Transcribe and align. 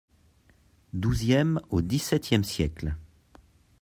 XIIème 0.95 1.59
au 1.69 1.83
XVIIème 1.83 2.43
siècles. 2.43 2.95